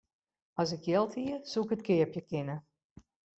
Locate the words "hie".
1.19-1.35